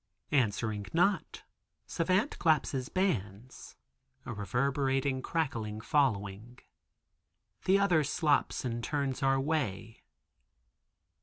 Answering 0.31 0.87
not, 0.93 1.43
Savant 1.85 2.39
claps 2.39 2.71
his 2.71 2.89
bands, 2.89 3.75
a 4.25 4.33
reverberating 4.33 5.21
crackling 5.21 5.79
following. 5.79 6.57
The 7.65 7.77
other 7.77 8.03
slops 8.03 8.65
and 8.65 8.83
turns 8.83 9.21
our 9.21 9.39
way. 9.39 10.01